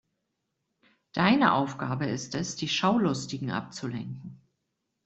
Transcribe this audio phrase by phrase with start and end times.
[1.13, 4.41] Deine Aufgabe ist es, die Schaulustigen abzulenken.